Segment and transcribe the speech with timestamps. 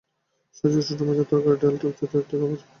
[0.55, 2.59] সজি, ছোটো মাছের তরকারি, ডাল এবং টকজাতীয় একটা খাবার।